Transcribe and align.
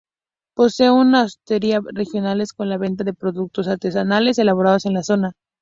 Posee 0.55 0.89
una 0.89 1.25
hostería. 1.25 1.79
Regionales 1.93 2.53
con 2.53 2.69
la 2.69 2.79
venta 2.79 3.03
de 3.03 3.13
productos 3.13 3.67
artesanales 3.67 4.39
elaborados 4.39 4.87
en 4.87 4.93
la 4.95 5.03
zona. 5.03 5.33